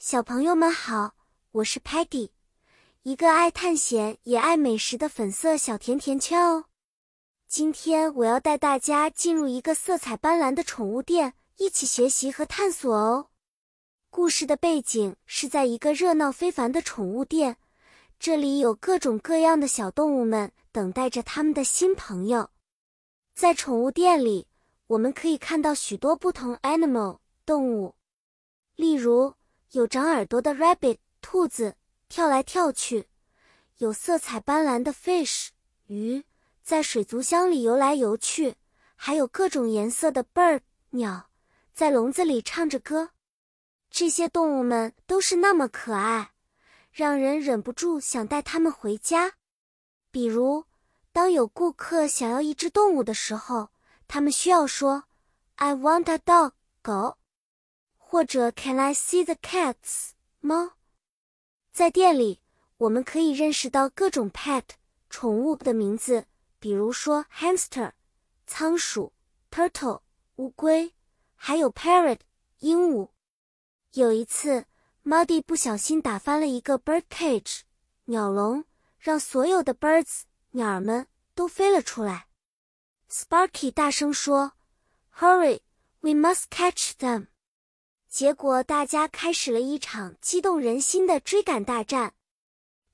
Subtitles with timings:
[0.00, 1.16] 小朋友们好，
[1.50, 2.30] 我是 Patty，
[3.02, 6.66] 一个爱探险也爱美食的粉色小甜甜圈哦。
[7.48, 13.30] 今天我要带大家进入一个色彩斑斓的宠物店，一起学习和探索哦。
[14.08, 17.56] 故事的背景是在一个热闹非凡的宠物店，
[18.20, 22.50] 这里有各种各样的小动物们等待着他们的新朋友。
[23.34, 24.46] 在宠物店里，
[24.86, 27.96] 我们可以看到许多不同 animal 动物，
[28.76, 29.34] 例如。
[29.72, 31.76] 有长耳朵的 rabbit 兔子
[32.08, 33.06] 跳来跳去，
[33.76, 35.48] 有色彩斑斓的 fish
[35.88, 36.24] 鱼
[36.62, 38.56] 在水族箱里游来游去，
[38.96, 41.28] 还有各种颜色的 bird 鸟
[41.74, 43.10] 在笼子里唱着歌。
[43.90, 46.32] 这些动物们都是那么可爱，
[46.90, 49.34] 让人忍不住想带它们回家。
[50.10, 50.64] 比如，
[51.12, 53.68] 当有顾客想要一只动物的时候，
[54.06, 55.04] 他们需要说
[55.56, 57.17] "I want a dog" 狗。
[58.10, 60.12] 或者 Can I see the cats？
[60.40, 60.70] 猫，
[61.74, 62.40] 在店里
[62.78, 64.64] 我们可以认识到各种 pet
[65.10, 66.24] 宠物的名字，
[66.58, 67.92] 比如说 hamster
[68.46, 69.12] 仓鼠、
[69.50, 70.00] turtle
[70.36, 70.94] 乌龟，
[71.34, 72.20] 还有 parrot
[72.60, 73.10] 鹦鹉。
[73.92, 74.64] 有一次
[75.04, 77.60] ，Muddy 不小心打翻了一个 bird cage
[78.06, 78.64] 鸟笼，
[78.98, 80.22] 让所有的 birds
[80.52, 82.28] 鸟儿们都飞了出来。
[83.10, 84.52] Sparky 大声说
[85.18, 87.26] ：“Hurry，we must catch them！”
[88.08, 92.14] 结果，大家开始了一场激动人心的追赶大战。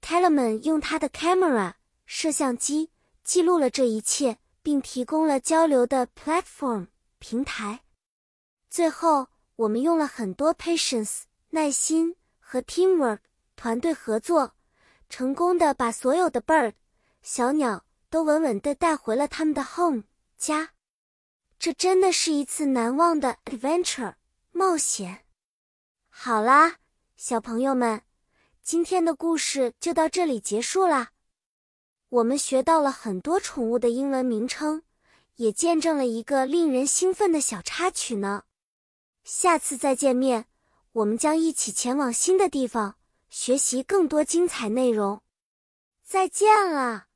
[0.02, 2.90] Tellerman 用他的 camera 摄像机
[3.22, 6.88] 记录了这一切，并提供了交流的 platform
[7.20, 7.84] 平台。
[8.68, 13.20] 最后，我们用了很多 patience 耐心和 teamwork
[13.54, 14.54] 团队合作，
[15.08, 16.72] 成功的把所有的 bird
[17.22, 20.02] 小鸟都稳稳地带回了他们的 home
[20.36, 20.70] 家。
[21.58, 24.14] 这真的是一次难忘的 adventure。
[24.56, 25.24] 冒险，
[26.08, 26.76] 好啦，
[27.16, 28.02] 小朋友们，
[28.62, 31.10] 今天的故事就到这里结束啦。
[32.08, 34.84] 我们学到了很多宠物的英文名称，
[35.34, 38.44] 也见证了一个令人兴奋的小插曲呢。
[39.24, 40.46] 下次再见面，
[40.92, 42.94] 我们将一起前往新的地方，
[43.28, 45.20] 学习更多精彩内容。
[46.04, 47.06] 再见了。